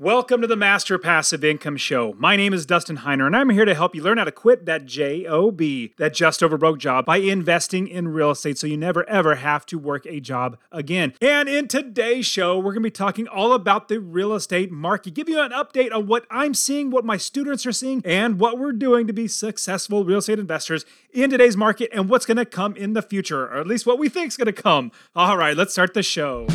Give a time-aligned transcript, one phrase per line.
[0.00, 2.16] Welcome to the Master Passive Income Show.
[2.18, 4.66] My name is Dustin Heiner, and I'm here to help you learn how to quit
[4.66, 5.60] that JOB,
[5.98, 9.64] that just over broke job, by investing in real estate so you never ever have
[9.66, 11.14] to work a job again.
[11.20, 15.14] And in today's show, we're going to be talking all about the real estate market,
[15.14, 18.58] give you an update on what I'm seeing, what my students are seeing, and what
[18.58, 22.44] we're doing to be successful real estate investors in today's market and what's going to
[22.44, 24.90] come in the future, or at least what we think is going to come.
[25.14, 26.48] All right, let's start the show.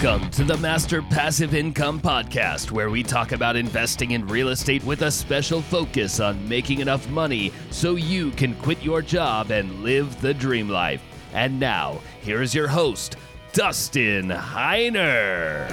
[0.00, 4.84] Welcome to the Master Passive Income Podcast, where we talk about investing in real estate
[4.84, 9.82] with a special focus on making enough money so you can quit your job and
[9.82, 11.02] live the dream life.
[11.32, 13.16] And now, here is your host,
[13.52, 15.68] Dustin Heiner.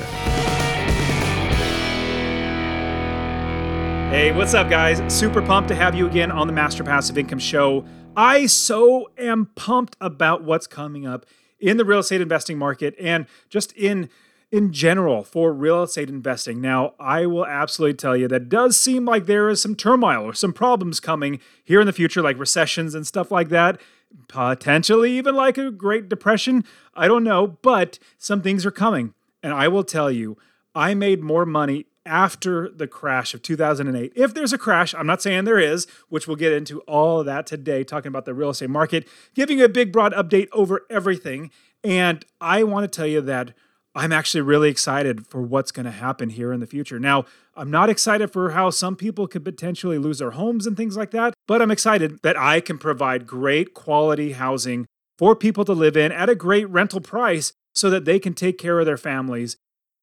[4.10, 5.04] Hey, what's up, guys?
[5.14, 7.86] Super pumped to have you again on the Master Passive Income Show.
[8.18, 11.28] I so am pumped about what's coming up
[11.66, 14.10] in the real estate investing market and just in
[14.52, 16.62] in general for real estate investing.
[16.62, 20.34] Now, I will absolutely tell you that does seem like there is some turmoil or
[20.34, 23.82] some problems coming here in the future, like recessions and stuff like that.
[24.28, 26.64] Potentially even like a Great Depression.
[26.94, 29.14] I don't know, but some things are coming.
[29.42, 30.38] And I will tell you,
[30.74, 34.14] I made more money after the crash of 2008.
[34.16, 37.26] If there's a crash, I'm not saying there is, which we'll get into all of
[37.26, 40.86] that today, talking about the real estate market, giving you a big, broad update over
[40.90, 41.52] everything.
[41.84, 43.54] And I want to tell you that
[43.96, 47.00] I'm actually really excited for what's going to happen here in the future.
[47.00, 50.98] Now, I'm not excited for how some people could potentially lose their homes and things
[50.98, 54.86] like that, but I'm excited that I can provide great quality housing
[55.18, 58.58] for people to live in at a great rental price so that they can take
[58.58, 59.56] care of their families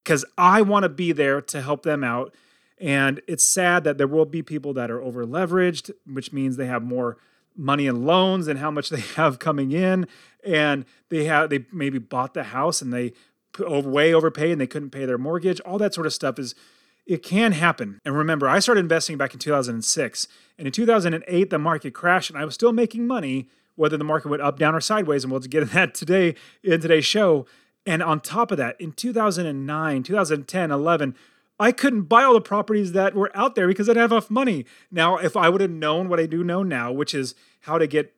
[0.03, 2.35] because I want to be there to help them out.
[2.79, 6.67] And it's sad that there will be people that are over leveraged, which means they
[6.67, 7.17] have more
[7.57, 10.07] money in loans and how much they have coming in.
[10.45, 13.13] And they have they maybe bought the house and they
[13.59, 15.61] way overpaid and they couldn't pay their mortgage.
[15.61, 16.55] All that sort of stuff is
[17.07, 18.01] it can happen.
[18.05, 20.29] And remember, I started investing back in 2006.
[20.59, 24.29] And in 2008, the market crashed and I was still making money, whether the market
[24.29, 25.25] went up, down, or sideways.
[25.25, 27.47] And we'll get into that today in today's show.
[27.85, 31.17] And on top of that, in 2009, 2010, 11,
[31.59, 34.31] I couldn't buy all the properties that were out there because I didn't have enough
[34.31, 34.65] money.
[34.91, 37.87] Now, if I would have known what I do know now, which is how to
[37.87, 38.15] get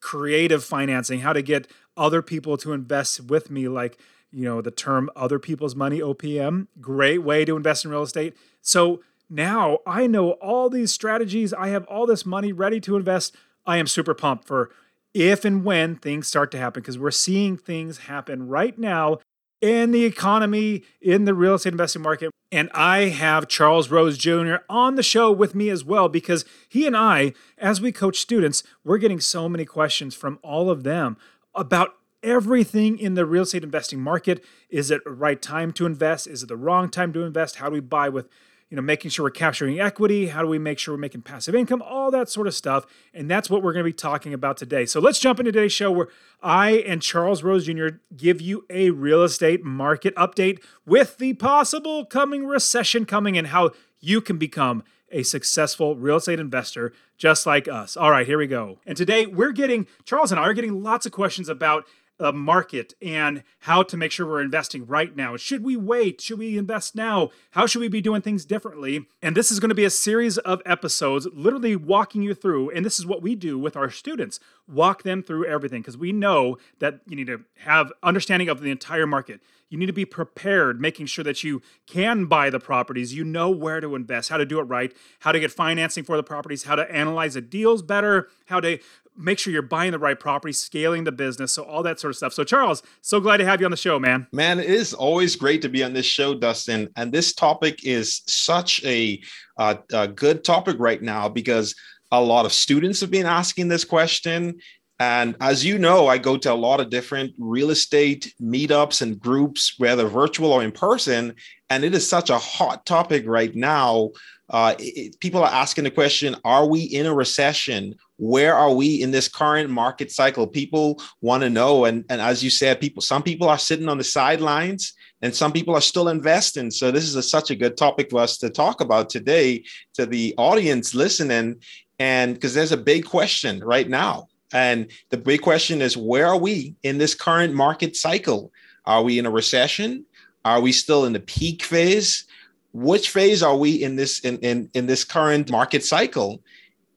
[0.00, 3.98] creative financing, how to get other people to invest with me, like,
[4.30, 8.36] you know, the term other people's money, OPM, great way to invest in real estate.
[8.60, 9.00] So
[9.30, 11.52] now I know all these strategies.
[11.52, 13.34] I have all this money ready to invest.
[13.66, 14.70] I am super pumped for
[15.14, 19.18] if and when things start to happen, because we're seeing things happen right now
[19.60, 22.30] in the economy, in the real estate investing market.
[22.50, 24.56] And I have Charles Rose Jr.
[24.68, 28.62] on the show with me as well, because he and I, as we coach students,
[28.84, 31.16] we're getting so many questions from all of them
[31.54, 34.44] about everything in the real estate investing market.
[34.70, 36.26] Is it the right time to invest?
[36.26, 37.56] Is it the wrong time to invest?
[37.56, 38.28] How do we buy with
[38.70, 40.26] you know, making sure we're capturing equity.
[40.26, 41.82] How do we make sure we're making passive income?
[41.82, 42.86] All that sort of stuff.
[43.14, 44.84] And that's what we're going to be talking about today.
[44.84, 46.08] So let's jump into today's show where
[46.42, 47.88] I and Charles Rose Jr.
[48.16, 53.70] give you a real estate market update with the possible coming recession coming and how
[54.00, 57.96] you can become a successful real estate investor just like us.
[57.96, 58.78] All right, here we go.
[58.86, 61.84] And today we're getting, Charles and I are getting lots of questions about
[62.20, 65.36] uh, market and how to make sure we're investing right now.
[65.36, 66.20] Should we wait?
[66.20, 67.30] Should we invest now?
[67.52, 69.06] How should we be doing things differently?
[69.22, 72.70] And this is going to be a series of episodes literally walking you through.
[72.70, 76.12] And this is what we do with our students walk them through everything because we
[76.12, 79.40] know that you need to have understanding of the entire market.
[79.70, 83.50] You need to be prepared, making sure that you can buy the properties, you know
[83.50, 86.64] where to invest, how to do it right, how to get financing for the properties,
[86.64, 88.78] how to analyze the deals better, how to
[89.18, 92.16] make sure you're buying the right property, scaling the business, so all that sort of
[92.16, 92.32] stuff.
[92.32, 94.26] So, Charles, so glad to have you on the show, man.
[94.32, 96.88] Man, it is always great to be on this show, Dustin.
[96.96, 99.20] And this topic is such a,
[99.56, 101.74] uh, a good topic right now because
[102.12, 104.58] a lot of students have been asking this question.
[105.00, 109.18] And as you know, I go to a lot of different real estate meetups and
[109.18, 111.34] groups, whether virtual or in person.
[111.70, 114.10] And it is such a hot topic right now.
[114.50, 117.94] Uh, it, people are asking the question Are we in a recession?
[118.18, 120.46] Where are we in this current market cycle?
[120.46, 123.96] People want to know and, and as you said people some people are sitting on
[123.96, 124.92] the sidelines
[125.22, 126.70] and some people are still investing.
[126.70, 130.06] So this is a, such a good topic for us to talk about today to
[130.06, 131.56] the audience listening.
[131.98, 134.28] And because there's a big question right now.
[134.52, 138.52] And the big question is where are we in this current market cycle?
[138.84, 140.06] Are we in a recession?
[140.44, 142.24] Are we still in the peak phase?
[142.72, 146.42] Which phase are we in this in, in, in this current market cycle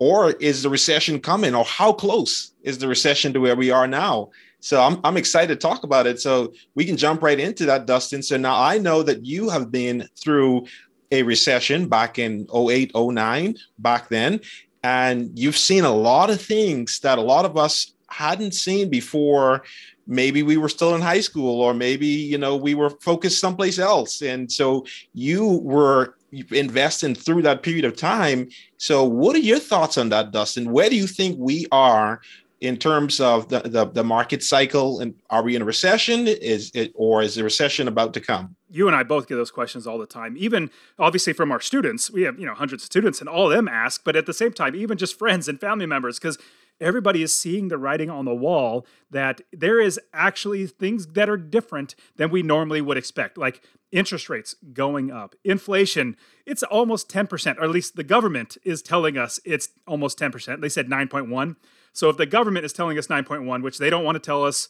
[0.02, 3.86] or is the recession coming or how close is the recession to where we are
[3.86, 4.32] now?
[4.60, 6.20] So I'm, I'm excited to talk about it.
[6.20, 8.24] So we can jump right into that dustin.
[8.24, 10.66] So now i know that you have been through
[11.12, 14.40] a recession back in 08 09 back then
[14.84, 19.62] and you've seen a lot of things that a lot of us hadn't seen before
[20.08, 23.80] maybe we were still in high school or maybe you know we were focused someplace
[23.80, 24.22] else.
[24.22, 26.16] And so you were
[26.52, 28.50] investing through that period of time.
[28.78, 30.72] So what are your thoughts on that dustin?
[30.72, 32.22] Where do you think we are
[32.62, 35.00] in terms of the, the, the market cycle?
[35.00, 36.28] And are we in a recession?
[36.28, 38.56] Is it or is the recession about to come?
[38.70, 40.36] You and I both get those questions all the time.
[40.38, 43.56] Even obviously from our students, we have you know hundreds of students, and all of
[43.56, 44.04] them ask.
[44.06, 46.38] But at the same time, even just friends and family members, because
[46.82, 51.38] everybody is seeing the writing on the wall that there is actually things that are
[51.38, 53.62] different than we normally would expect, like
[53.92, 56.18] interest rates going up, inflation.
[56.46, 60.32] It's almost ten percent, or at least the government is telling us it's almost ten
[60.32, 60.62] percent.
[60.62, 61.56] They said nine point one.
[61.94, 64.20] So if the government is telling us nine point one, which they don't want to
[64.20, 64.68] tell us,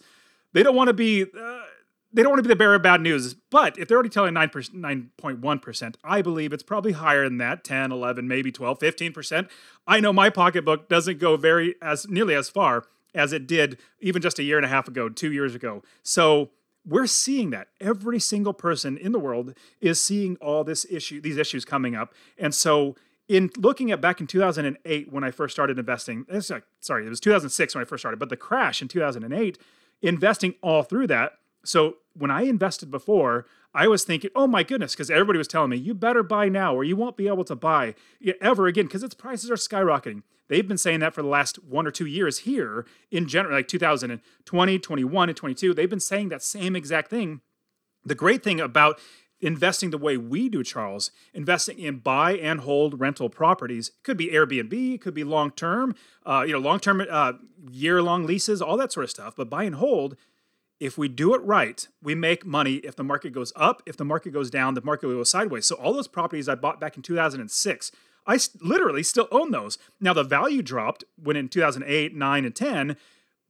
[0.53, 1.23] they don't want to be.
[1.23, 1.61] Uh,
[2.13, 4.33] they don't want to be the bearer of bad news, but if they're already telling
[4.33, 9.49] 9 9.1%, I believe it's probably higher than that 10, 11, maybe 12, 15%.
[9.87, 14.21] I know my pocketbook doesn't go very as nearly as far as it did even
[14.21, 15.83] just a year and a half ago, two years ago.
[16.03, 16.49] So
[16.85, 21.37] we're seeing that every single person in the world is seeing all this issue, these
[21.37, 22.13] issues coming up.
[22.37, 22.95] And so
[23.27, 26.25] in looking at back in 2008 when I first started investing,
[26.79, 29.57] sorry, it was 2006 when I first started, but the crash in 2008,
[30.01, 34.93] investing all through that so when I invested before, I was thinking, oh my goodness,
[34.93, 37.55] because everybody was telling me, you better buy now or you won't be able to
[37.55, 37.95] buy
[38.41, 40.23] ever again because its prices are skyrocketing.
[40.49, 43.69] They've been saying that for the last one or two years here in general, like
[43.69, 45.73] 2020, 21, and 22.
[45.73, 47.39] They've been saying that same exact thing.
[48.03, 48.99] The great thing about
[49.39, 54.27] investing the way we do, Charles, investing in buy and hold rental properties, could be
[54.27, 57.33] Airbnb, could be long term, uh, you know, long term, uh,
[57.69, 59.35] year long leases, all that sort of stuff.
[59.35, 60.15] But buy and hold
[60.81, 64.03] if we do it right, we make money if the market goes up, if the
[64.03, 65.67] market goes down, the market will go sideways.
[65.67, 67.91] So all those properties I bought back in 2006,
[68.25, 69.77] I literally still own those.
[69.99, 72.97] Now the value dropped when in 2008, 9 and 10,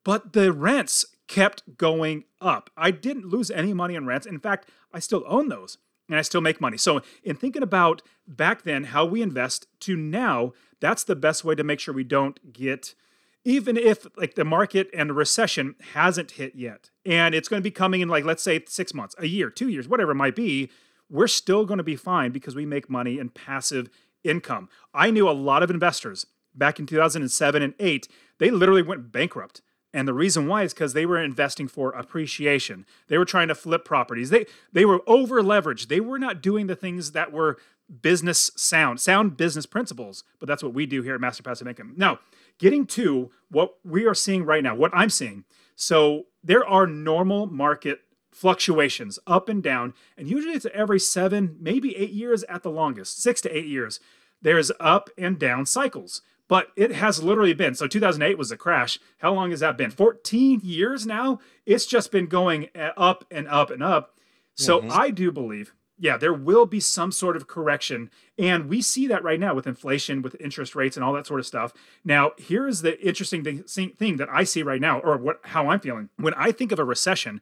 [0.04, 2.70] but the rents kept going up.
[2.76, 4.28] I didn't lose any money on rents.
[4.28, 5.78] In fact, I still own those
[6.10, 6.78] and I still make money.
[6.78, 10.52] So in thinking about back then how we invest to now,
[10.82, 12.94] that's the best way to make sure we don't get
[13.44, 17.64] even if like the market and the recession hasn't hit yet and it's going to
[17.64, 20.36] be coming in like let's say 6 months, a year, 2 years, whatever it might
[20.36, 20.70] be,
[21.10, 23.90] we're still going to be fine because we make money in passive
[24.24, 24.70] income.
[24.94, 28.08] I knew a lot of investors back in 2007 and 8,
[28.38, 29.62] they literally went bankrupt.
[29.94, 32.86] And the reason why is because they were investing for appreciation.
[33.08, 34.30] They were trying to flip properties.
[34.30, 35.90] They they were over leveraged.
[35.90, 37.58] They were not doing the things that were
[38.02, 40.24] business sound, sound business principles.
[40.40, 41.96] But that's what we do here at Master Passive Income.
[41.98, 42.20] Now,
[42.58, 45.46] getting to what we are seeing right now, what I'm seeing.
[45.76, 48.02] So there are normal market
[48.32, 53.22] fluctuations up and down, and usually it's every seven, maybe eight years at the longest,
[53.22, 54.00] six to eight years.
[54.42, 57.76] There's up and down cycles, but it has literally been.
[57.76, 59.00] So 2008 was a crash.
[59.20, 59.92] How long has that been?
[59.92, 61.40] 14 years now?
[61.66, 64.18] It's just been going up and up and up.
[64.56, 64.92] So mm-hmm.
[64.92, 68.10] I do believe yeah, there will be some sort of correction.
[68.36, 71.40] And we see that right now with inflation, with interest rates, and all that sort
[71.40, 71.74] of stuff.
[72.04, 75.80] Now, here's the interesting thing, thing that I see right now, or what how I'm
[75.80, 76.10] feeling.
[76.18, 77.40] When I think of a recession,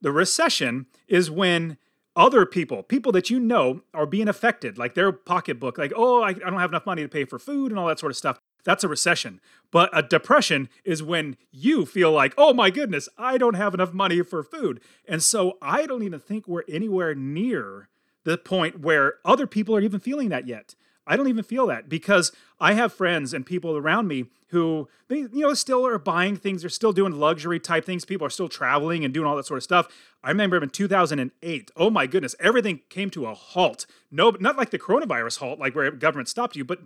[0.00, 1.78] the recession is when
[2.16, 6.30] other people, people that you know, are being affected, like their pocketbook, like, oh, I,
[6.30, 8.40] I don't have enough money to pay for food and all that sort of stuff.
[8.64, 9.40] That's a recession.
[9.70, 13.92] But a depression is when you feel like, oh my goodness, I don't have enough
[13.92, 14.80] money for food.
[15.06, 17.88] And so I don't even think we're anywhere near
[18.24, 20.74] the point where other people are even feeling that yet.
[21.06, 25.20] I don't even feel that because I have friends and people around me who they
[25.20, 28.04] you know still are buying things, they're still doing luxury type things.
[28.04, 29.88] People are still traveling and doing all that sort of stuff.
[30.22, 33.86] I remember in 2008, oh my goodness, everything came to a halt.
[34.10, 36.80] No, not like the coronavirus halt, like where government stopped you, but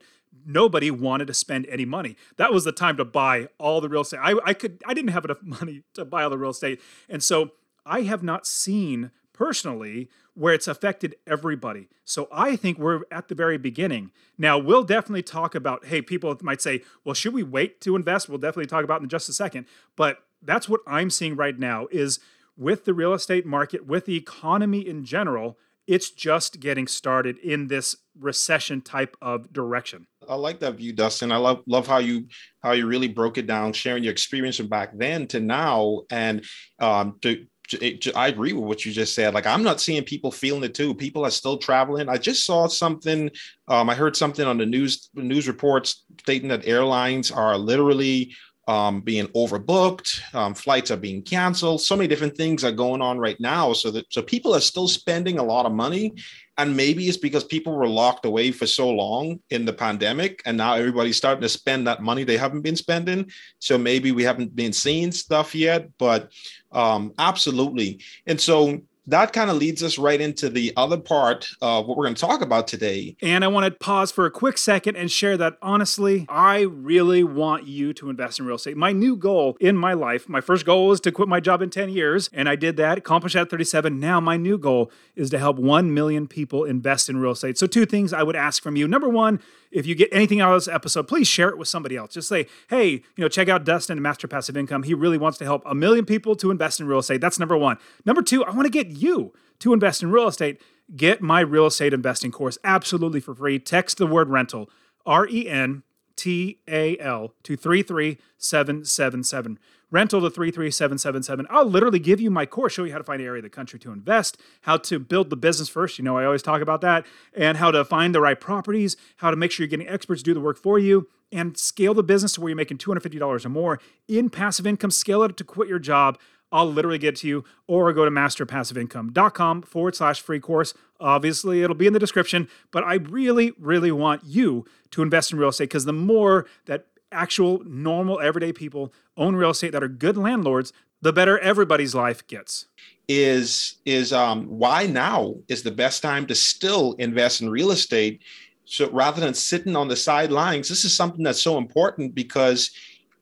[0.47, 2.17] nobody wanted to spend any money.
[2.37, 4.21] That was the time to buy all the real estate.
[4.23, 7.23] I, I could I didn't have enough money to buy all the real estate, and
[7.23, 7.51] so
[7.85, 11.89] I have not seen personally where it's affected everybody.
[12.05, 14.11] So I think we're at the very beginning.
[14.37, 18.29] Now, we'll definitely talk about, hey, people might say, well, should we wait to invest?
[18.29, 19.67] We'll definitely talk about in just a second.
[19.97, 22.19] But that's what I'm seeing right now is
[22.57, 27.69] with the real estate market, with the economy in general, it's just getting started in
[27.69, 30.07] this recession type of direction.
[30.29, 31.31] I like that view, Dustin.
[31.31, 32.27] I love love how you
[32.61, 36.45] how you really broke it down, sharing your experience from back then to now, and
[36.81, 39.35] um, to it, I agree with what you just said.
[39.35, 40.95] Like I'm not seeing people feeling it too.
[40.95, 42.09] People are still traveling.
[42.09, 43.31] I just saw something.
[43.69, 48.35] Um, I heard something on the news news reports stating that airlines are literally
[48.69, 50.35] um, being overbooked.
[50.35, 51.81] Um, flights are being canceled.
[51.81, 53.73] So many different things are going on right now.
[53.73, 56.15] So that so people are still spending a lot of money,
[56.59, 60.57] and maybe it's because people were locked away for so long in the pandemic, and
[60.57, 63.31] now everybody's starting to spend that money they haven't been spending.
[63.59, 66.33] So maybe we haven't been seeing stuff yet, but
[66.73, 68.01] um, absolutely.
[68.27, 72.05] And so that kind of leads us right into the other part of what we're
[72.05, 73.17] going to talk about today.
[73.23, 77.23] And I want to pause for a quick second and share that honestly, I really
[77.23, 78.77] want you to invest in real estate.
[78.77, 81.71] My new goal in my life, my first goal was to quit my job in
[81.71, 84.01] 10 years, and I did that, accomplished that at 37.
[84.01, 87.59] Now, my new goal is to help 1 million people invest in real estate.
[87.59, 88.89] So, two things I would ask from you.
[88.89, 89.41] Number one,
[89.77, 92.15] if you get anything out of this episode, please share it with somebody else.
[92.15, 94.85] Just say, hey, you know, check out Dustin and Master Passive Income.
[94.85, 97.21] He really wants to help a million people to invest in real estate.
[97.21, 97.77] That's number one.
[98.07, 100.61] Number two, I want to get you to invest in real estate.
[100.97, 103.59] Get my real estate investing course absolutely for free.
[103.59, 104.71] Text the word rental,
[105.05, 105.83] R E N
[106.17, 109.59] T A L, to 33777
[109.91, 111.47] rental to 33777.
[111.49, 113.51] I'll literally give you my course, show you how to find an area of the
[113.51, 115.99] country to invest, how to build the business first.
[115.99, 119.31] You know, I always talk about that, and how to find the right properties, how
[119.31, 122.03] to make sure you're getting experts to do the work for you, and scale the
[122.03, 124.91] business to where you're making $250 or more in passive income.
[124.91, 126.19] Scale it to quit your job.
[126.53, 130.75] I'll literally get to you, or go to masterpassiveincome.com forward slash free course.
[131.01, 135.39] Obviously, it'll be in the description, but I really, really want you to invest in
[135.39, 139.89] real estate because the more that actual, normal, everyday people own real estate that are
[139.89, 140.73] good landlords,
[141.03, 142.67] the better everybody's life gets.
[143.09, 148.23] Is is um, why now is the best time to still invest in real estate?
[148.65, 152.73] So rather than sitting on the sidelines, this is something that's so important because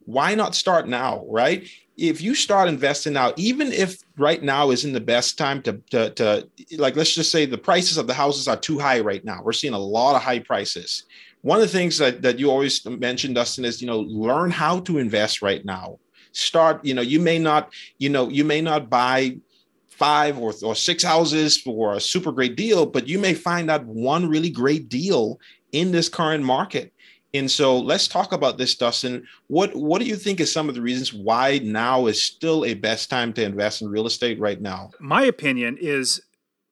[0.06, 1.68] why not start now, right?
[1.96, 6.10] If you start investing now, even if right now isn't the best time to, to,
[6.10, 9.40] to like, let's just say the prices of the houses are too high right now.
[9.42, 11.04] We're seeing a lot of high prices.
[11.42, 14.80] One of the things that, that you always mention dustin is you know learn how
[14.80, 15.98] to invest right now.
[16.32, 19.36] Start you know you may not you know you may not buy
[19.88, 23.84] five or, or six houses for a super great deal but you may find that
[23.86, 25.38] one really great deal
[25.70, 26.92] in this current market
[27.34, 29.26] and so let's talk about this dustin.
[29.48, 32.74] What what do you think is some of the reasons why now is still a
[32.74, 34.90] best time to invest in real estate right now?
[35.00, 36.22] My opinion is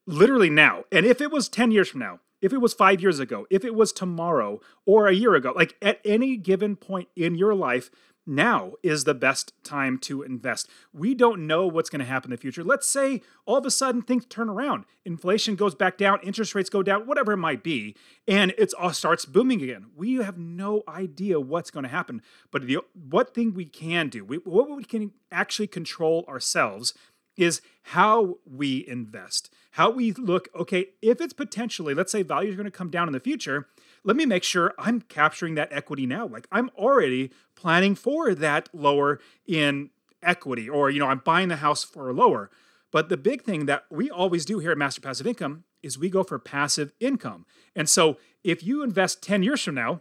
[0.06, 0.84] literally now.
[0.90, 3.64] And if it was 10 years from now if it was five years ago, if
[3.64, 7.90] it was tomorrow or a year ago, like at any given point in your life,
[8.26, 10.68] now is the best time to invest.
[10.92, 12.62] We don't know what's going to happen in the future.
[12.62, 16.70] Let's say all of a sudden things turn around, inflation goes back down, interest rates
[16.70, 17.96] go down, whatever it might be,
[18.28, 19.86] and it all starts booming again.
[19.96, 22.22] We have no idea what's going to happen.
[22.50, 26.94] But the what thing we can do, we, what we can actually control ourselves
[27.36, 30.48] is how we invest, how we look.
[30.54, 33.68] Okay, if it's potentially, let's say values are going to come down in the future,
[34.04, 36.26] let me make sure I'm capturing that equity now.
[36.26, 39.90] Like I'm already planning for that lower in
[40.22, 42.50] equity, or, you know, I'm buying the house for a lower.
[42.90, 46.08] But the big thing that we always do here at Master Passive Income is we
[46.08, 47.46] go for passive income.
[47.74, 50.00] And so if you invest 10 years from now,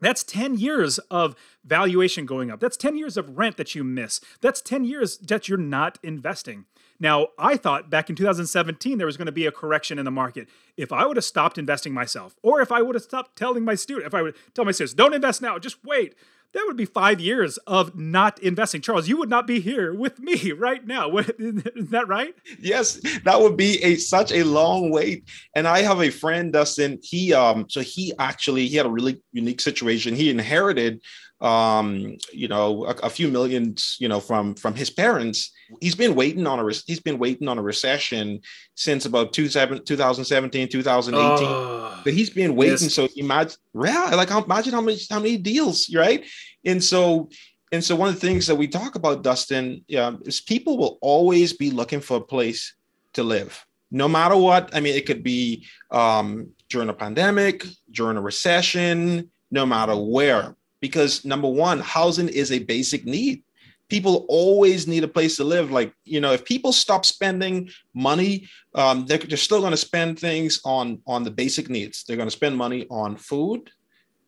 [0.00, 2.60] that's 10 years of valuation going up.
[2.60, 4.20] That's 10 years of rent that you miss.
[4.40, 6.66] That's 10 years that you're not investing.
[7.00, 10.10] Now, I thought back in 2017 there was going to be a correction in the
[10.10, 10.48] market.
[10.76, 13.74] If I would have stopped investing myself, or if I would have stopped telling my
[13.74, 16.14] student, if I would tell my students, don't invest now, just wait,
[16.54, 18.80] that would be five years of not investing.
[18.80, 21.14] Charles, you would not be here with me right now.
[21.38, 22.34] Is that right?
[22.58, 25.28] Yes, that would be a such a long wait.
[25.54, 26.98] And I have a friend, Dustin.
[27.02, 30.14] He um, so he actually he had a really unique situation.
[30.14, 31.02] He inherited
[31.40, 35.52] um, you know, a, a, few millions, you know, from from his parents.
[35.80, 38.40] He's been waiting on a he's been waiting on a recession
[38.74, 41.48] since about 2017, 2018.
[41.48, 42.72] Oh, but he's been waiting.
[42.72, 42.94] Yes.
[42.94, 46.24] So imagine, yeah, like imagine how many how many deals, right?
[46.64, 47.28] And so
[47.70, 50.98] and so one of the things that we talk about, Dustin, yeah, is people will
[51.00, 52.74] always be looking for a place
[53.12, 54.74] to live, no matter what.
[54.74, 60.56] I mean, it could be um, during a pandemic, during a recession, no matter where
[60.80, 63.42] because number one, housing is a basic need.
[63.88, 65.70] People always need a place to live.
[65.70, 70.18] Like, you know, if people stop spending money, um, they're, they're still going to spend
[70.18, 72.04] things on, on the basic needs.
[72.04, 73.70] They're going to spend money on food,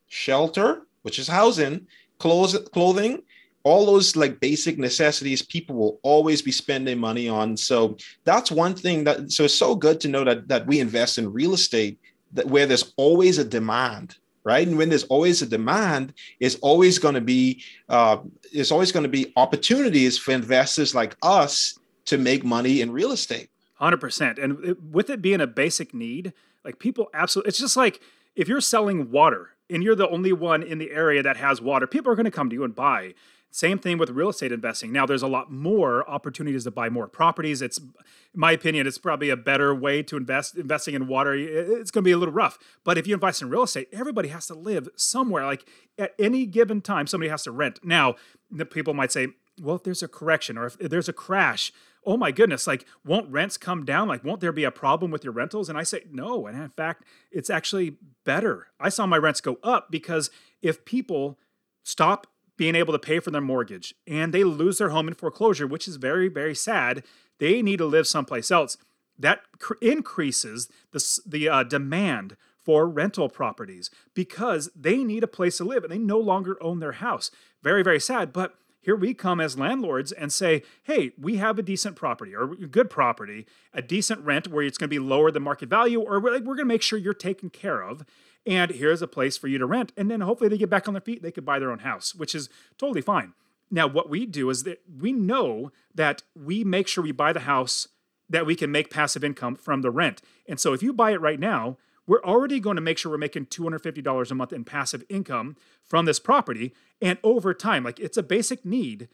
[0.09, 1.87] shelter, which is housing,
[2.19, 3.23] clothes, clothing,
[3.63, 8.75] all those like basic necessities people will always be spending money on so that's one
[8.75, 11.99] thing that so it's so good to know that that we invest in real estate
[12.33, 14.67] that where there's always a demand right?
[14.67, 18.19] And when there's always a demand, it's always going to be uh,
[18.53, 23.13] there's always going to be opportunities for investors like us to make money in real
[23.13, 23.49] estate.
[23.81, 24.43] 100%.
[24.43, 26.33] And it, with it being a basic need,
[26.65, 28.01] like people absolutely, it's just like
[28.37, 31.87] if you're selling water and you're the only one in the area that has water,
[31.87, 33.15] people are going to come to you and buy.
[33.53, 34.93] Same thing with real estate investing.
[34.93, 37.61] Now, there's a lot more opportunities to buy more properties.
[37.61, 37.93] It's, in
[38.35, 40.57] my opinion, it's probably a better way to invest.
[40.57, 42.59] Investing in water, it's going to be a little rough.
[42.85, 45.47] But if you invest in real estate, everybody has to live somewhere.
[45.47, 47.81] Like at any given time, somebody has to rent.
[47.83, 48.15] Now,
[48.51, 49.29] the people might say,
[49.61, 51.73] well, if there's a correction or if there's a crash,
[52.07, 54.07] oh my goodness, like won't rents come down?
[54.07, 55.69] Like won't there be a problem with your rentals?
[55.69, 56.47] And I say no.
[56.47, 58.69] And in fact, it's actually better.
[58.79, 60.31] I saw my rents go up because
[60.63, 61.39] if people
[61.83, 62.27] stop
[62.61, 65.89] being able to pay for their mortgage and they lose their home in foreclosure, which
[65.89, 67.03] is very, very sad.
[67.39, 68.77] They need to live someplace else.
[69.19, 75.57] That cr- increases the, the uh, demand for rental properties because they need a place
[75.57, 77.31] to live and they no longer own their house.
[77.63, 78.31] Very, very sad.
[78.31, 82.47] But here we come as landlords and say, hey, we have a decent property or
[82.47, 86.21] good property, a decent rent where it's going to be lower than market value, or
[86.21, 88.05] we're, we're going to make sure you're taken care of
[88.47, 89.93] and here's a place for you to rent.
[89.97, 92.15] And then hopefully they get back on their feet, they could buy their own house,
[92.15, 93.35] which is totally fine.
[93.71, 97.41] Now, what we do is that we know that we make sure we buy the
[97.41, 97.87] house
[98.29, 100.23] that we can make passive income from the rent.
[100.49, 103.19] And so if you buy it right now, we're already going to make sure we're
[103.19, 106.75] making $250 a month in passive income from this property.
[107.01, 109.09] And over time, like it's a basic need,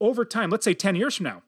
[0.00, 1.42] over time, let's say 10 years from now,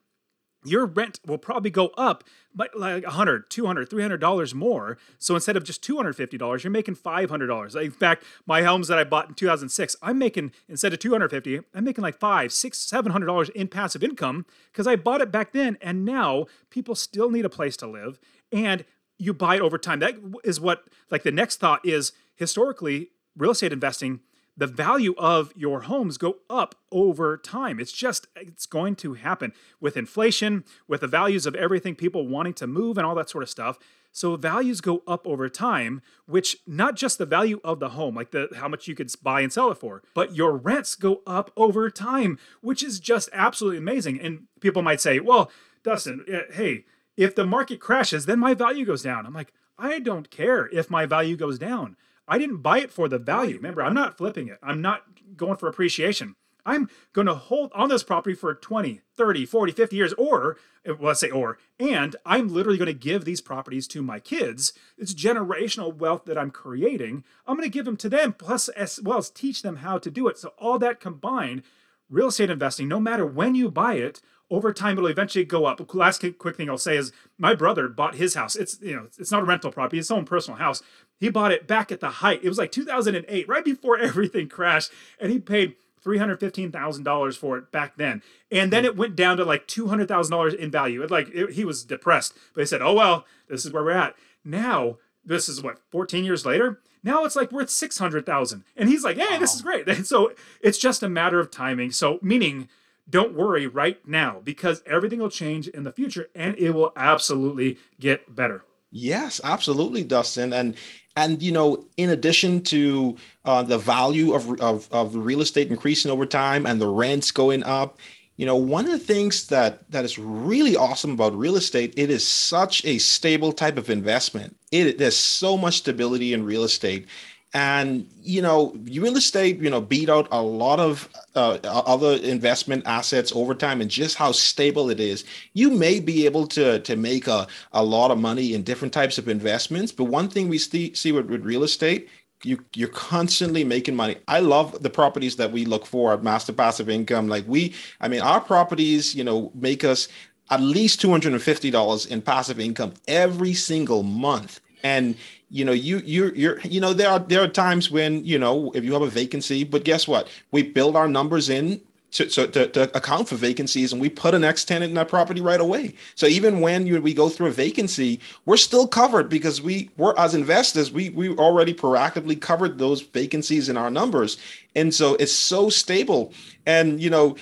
[0.64, 4.99] your rent will probably go up by like 100 200 300 dollars more.
[5.19, 7.75] So instead of just 250 dollars you're making 500 dollars.
[7.75, 11.85] In fact my homes that i bought in 2006 i'm making instead of 250 i'm
[11.85, 15.52] making like five six seven hundred dollars in passive income because i bought it back
[15.52, 18.19] then and now people still need a place to live
[18.52, 18.85] and
[19.23, 20.00] you buy it over time.
[20.00, 24.21] That is what like the next thought is historically real estate investing
[24.56, 27.80] the value of your homes go up over time.
[27.80, 32.54] It's just, it's going to happen with inflation, with the values of everything, people wanting
[32.54, 33.78] to move and all that sort of stuff.
[34.12, 38.30] So values go up over time, which not just the value of the home, like
[38.30, 41.50] the how much you could buy and sell it for, but your rents go up
[41.56, 44.21] over time, which is just absolutely amazing.
[44.21, 45.50] And people might say, well,
[45.82, 46.85] Dustin, eh, hey,
[47.16, 49.24] if the market crashes, then my value goes down.
[49.24, 51.96] I'm like, I don't care if my value goes down.
[52.28, 53.56] I didn't buy it for the value.
[53.56, 54.58] Remember, I'm not flipping it.
[54.62, 55.02] I'm not
[55.37, 56.37] going for appreciation.
[56.64, 60.56] I'm going to hold on this property for 20, 30, 40, 50 years, or
[60.88, 64.20] uh, well, let's say or, and I'm literally going to give these properties to my
[64.20, 64.72] kids.
[64.96, 67.24] It's generational wealth that I'm creating.
[67.46, 70.11] I'm going to give them to them, plus as well as teach them how to
[70.11, 70.38] do it.
[70.38, 71.62] So all that combined,
[72.08, 74.20] real estate investing, no matter when you buy it,
[74.52, 75.94] over time it'll eventually go up.
[75.94, 78.54] Last quick thing I'll say is my brother bought his house.
[78.54, 80.82] It's you know it's not a rental property; it's his own personal house.
[81.22, 82.40] He bought it back at the height.
[82.42, 87.96] It was like 2008, right before everything crashed, and he paid $315,000 for it back
[87.96, 88.22] then.
[88.50, 88.87] And then hmm.
[88.87, 91.00] it went down to like $200,000 in value.
[91.00, 93.92] It like it, he was depressed, but he said, "Oh well, this is where we're
[93.92, 96.80] at." Now, this is what 14 years later.
[97.04, 98.64] Now it's like worth 600,000.
[98.76, 99.38] And he's like, "Hey, wow.
[99.38, 101.92] this is great." And so it's just a matter of timing.
[101.92, 102.68] So meaning
[103.08, 107.78] don't worry right now because everything will change in the future and it will absolutely
[108.00, 108.64] get better.
[108.94, 110.52] Yes, absolutely, Dustin.
[110.52, 110.76] And
[111.16, 116.11] and you know, in addition to uh, the value of, of of real estate increasing
[116.11, 117.98] over time and the rents going up,
[118.37, 122.11] you know, one of the things that that is really awesome about real estate, it
[122.11, 124.57] is such a stable type of investment.
[124.70, 127.07] It there's so much stability in real estate
[127.54, 132.82] and you know real estate you know beat out a lot of uh, other investment
[132.86, 136.96] assets over time and just how stable it is you may be able to to
[136.96, 140.58] make a, a lot of money in different types of investments but one thing we
[140.58, 142.08] see, see with, with real estate
[142.44, 144.16] you you're constantly making money.
[144.28, 147.28] I love the properties that we look for at Master Passive Income.
[147.28, 150.08] Like we, I mean, our properties, you know, make us
[150.50, 154.60] at least two hundred and fifty dollars in passive income every single month.
[154.82, 155.16] And
[155.52, 158.72] you know you you you're you know there are there are times when you know
[158.74, 160.28] if you have a vacancy but guess what?
[160.50, 161.80] We build our numbers in
[162.12, 165.40] to, to, to, account for vacancies and we put an ex tenant in that property
[165.40, 165.94] right away.
[166.14, 170.16] So even when you, we go through a vacancy we're still covered because we we're
[170.16, 174.38] as investors we we already proactively covered those vacancies in our numbers.
[174.74, 176.32] And so it's so stable.
[176.64, 177.36] And you know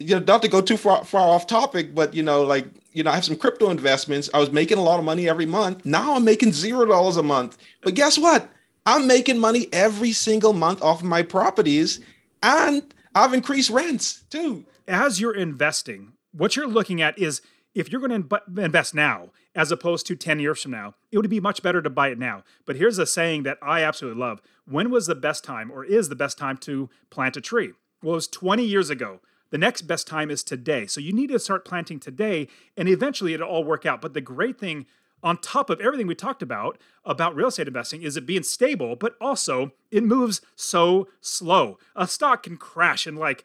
[0.00, 3.02] you know not to go too far far off topic but you know like you
[3.02, 4.28] know, I have some crypto investments.
[4.34, 5.84] I was making a lot of money every month.
[5.84, 7.56] Now I'm making zero dollars a month.
[7.82, 8.48] But guess what?
[8.86, 12.00] I'm making money every single month off of my properties,
[12.42, 12.82] and
[13.14, 14.64] I've increased rents too.
[14.88, 17.42] As you're investing, what you're looking at is
[17.74, 21.30] if you're going to invest now as opposed to 10 years from now, it would
[21.30, 22.42] be much better to buy it now.
[22.66, 26.08] But here's a saying that I absolutely love When was the best time, or is
[26.08, 27.72] the best time to plant a tree?
[28.02, 30.86] Well, it was 20 years ago the next best time is today.
[30.86, 34.00] So you need to start planting today and eventually it'll all work out.
[34.00, 34.86] But the great thing
[35.22, 38.96] on top of everything we talked about about real estate investing is it being stable,
[38.96, 41.78] but also it moves so slow.
[41.94, 43.44] A stock can crash in like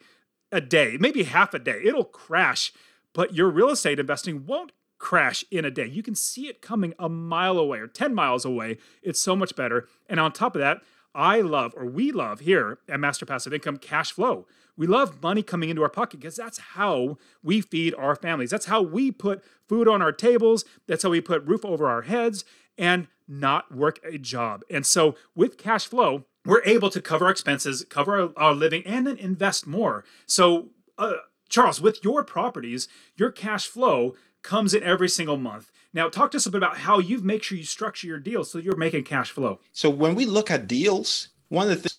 [0.52, 1.80] a day, maybe half a day.
[1.84, 2.72] It'll crash,
[3.12, 5.86] but your real estate investing won't crash in a day.
[5.86, 8.78] You can see it coming a mile away or 10 miles away.
[9.02, 9.88] It's so much better.
[10.08, 10.80] And on top of that,
[11.14, 14.46] I love, or we love here at Master Passive Income, cash flow.
[14.76, 18.50] We love money coming into our pocket because that's how we feed our families.
[18.50, 20.64] That's how we put food on our tables.
[20.86, 22.44] That's how we put roof over our heads
[22.76, 24.62] and not work a job.
[24.70, 28.82] And so with cash flow, we're able to cover our expenses, cover our, our living,
[28.86, 30.04] and then invest more.
[30.26, 31.14] So, uh,
[31.48, 35.72] Charles, with your properties, your cash flow comes in every single month.
[35.92, 38.50] Now, talk to us a bit about how you make sure you structure your deals
[38.50, 39.60] so you're making cash flow.
[39.72, 41.98] So, when we look at deals, one of the things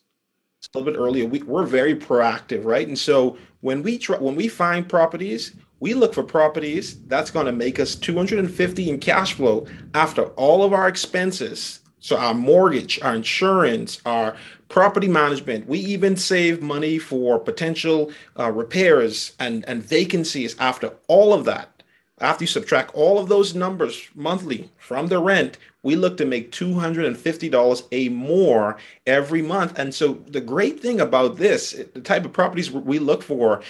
[0.78, 2.88] little bit earlier, we, we're very proactive, right?
[2.88, 7.46] And so when we try, when we find properties, we look for properties that's going
[7.46, 11.82] to make us 250 in cash flow after all of our expenses.
[12.00, 14.36] So our mortgage, our insurance, our
[14.70, 15.68] property management.
[15.68, 21.77] We even save money for potential uh, repairs and, and vacancies after all of that.
[22.20, 26.52] After you subtract all of those numbers monthly from the rent, we look to make
[26.52, 29.78] $250 a more every month.
[29.78, 33.62] And so the great thing about this, the type of properties we look for,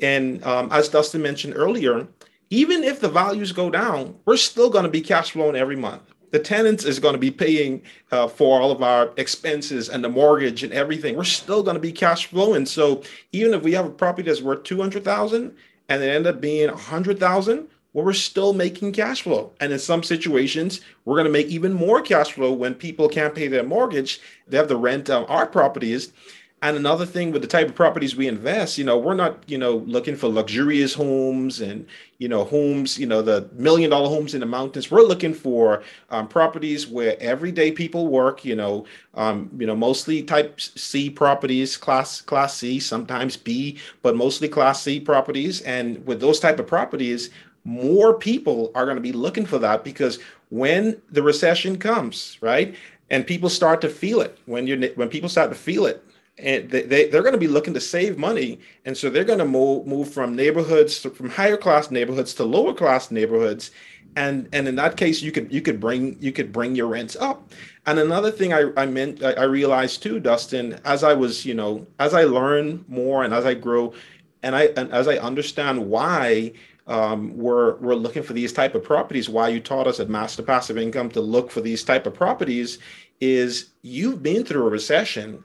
[0.00, 2.08] and um, as Dustin mentioned earlier,
[2.50, 6.02] even if the values go down, we're still going to be cash flowing every month.
[6.32, 7.80] The tenants is going to be paying
[8.10, 11.16] uh, for all of our expenses and the mortgage and everything.
[11.16, 12.66] We're still going to be cash flowing.
[12.66, 15.56] So even if we have a property that's worth 200,000
[15.88, 19.52] and it end up being 100,000, well, we're still making cash flow.
[19.60, 23.34] And in some situations, we're going to make even more cash flow when people can't
[23.34, 24.20] pay their mortgage.
[24.48, 26.12] They have to rent um, our properties.
[26.60, 29.58] And another thing with the type of properties we invest, you know, we're not, you
[29.58, 34.32] know, looking for luxurious homes and, you know, homes, you know, the million dollar homes
[34.32, 34.90] in the mountains.
[34.90, 40.22] We're looking for um, properties where everyday people work, you know, um, you know, mostly
[40.22, 45.60] type C properties, class class C, sometimes B, but mostly class C properties.
[45.62, 47.28] And with those type of properties,
[47.64, 50.18] more people are going to be looking for that because
[50.50, 52.74] when the recession comes, right,
[53.10, 56.04] and people start to feel it, when you when people start to feel it,
[56.38, 59.38] and they, they they're going to be looking to save money, and so they're going
[59.38, 63.70] to move move from neighborhoods from higher class neighborhoods to lower class neighborhoods,
[64.16, 67.16] and and in that case, you could you could bring you could bring your rents
[67.16, 67.50] up.
[67.86, 71.86] And another thing I I meant I realized too, Dustin, as I was you know
[71.98, 73.94] as I learn more and as I grow,
[74.42, 76.52] and I and as I understand why
[76.86, 79.28] um, we're we're looking for these type of properties.
[79.28, 82.78] Why you taught us at Master Passive Income to look for these type of properties
[83.20, 85.42] is you've been through a recession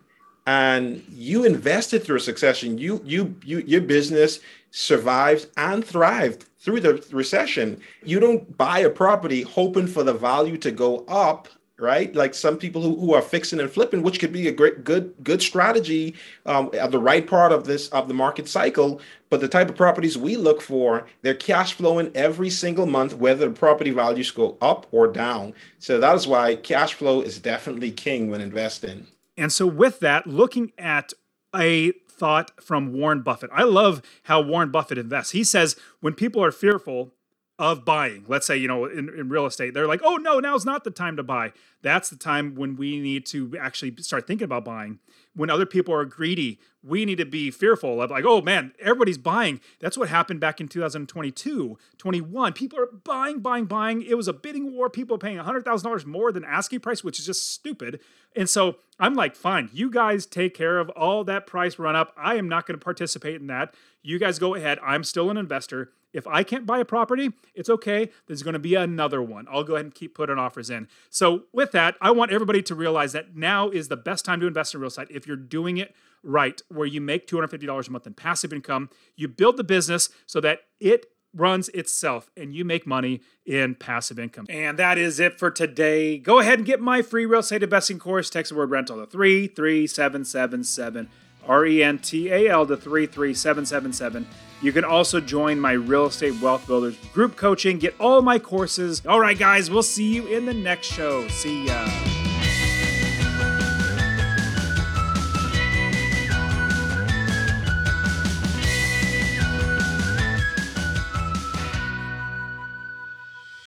[0.48, 2.78] and you invested through a succession.
[2.78, 4.40] You you you your business
[4.72, 7.80] survived and thrived through the recession.
[8.04, 11.48] You don't buy a property hoping for the value to go up
[11.80, 12.14] right?
[12.16, 15.14] Like some people who, who are fixing and flipping, which could be a great, good,
[15.24, 16.16] good strategy
[16.46, 19.02] um, at the right part of this of the market cycle.
[19.30, 23.48] But the type of properties we look for, they're cash flowing every single month, whether
[23.48, 25.54] the property values go up or down.
[25.78, 29.08] So that is why cash flow is definitely king when investing.
[29.38, 31.14] And so, with that, looking at
[31.56, 35.32] a thought from Warren Buffett, I love how Warren Buffett invests.
[35.32, 37.14] He says when people are fearful,
[37.60, 38.24] of buying.
[38.28, 40.92] Let's say, you know, in, in real estate, they're like, oh, no, now's not the
[40.92, 41.52] time to buy.
[41.82, 45.00] That's the time when we need to actually start thinking about buying.
[45.36, 49.18] When other people are greedy, we need to be fearful of like, oh man, everybody's
[49.18, 49.60] buying.
[49.80, 52.54] That's what happened back in 2022, 21.
[52.54, 54.02] People are buying, buying, buying.
[54.02, 54.90] It was a bidding war.
[54.90, 58.00] People are paying $100,000 more than asking price, which is just stupid.
[58.36, 62.14] And so I'm like, fine, you guys take care of all that price run up.
[62.18, 63.76] I am not going to participate in that.
[64.02, 64.80] You guys go ahead.
[64.84, 65.92] I'm still an investor.
[66.14, 68.10] If I can't buy a property, it's okay.
[68.28, 69.48] There's going to be another one.
[69.52, 70.88] I'll go ahead and keep putting offers in.
[71.10, 74.48] So, with that, I want everybody to realize that now is the best time to
[74.48, 75.94] invest in real estate if you're doing it
[76.24, 78.90] right, where you make $250 a month in passive income.
[79.16, 84.20] You build the business so that it runs itself and you make money in passive
[84.20, 84.48] income.
[84.50, 86.18] And that is it for today.
[86.18, 88.30] Go ahead and get my free real estate investing course.
[88.30, 91.10] Text the word rental to 33777
[91.48, 94.28] R E N T A L to 33777.
[94.62, 99.02] You can also join my Real Estate Wealth Builders group coaching, get all my courses.
[99.06, 101.28] All right, guys, we'll see you in the next show.
[101.30, 102.09] See ya.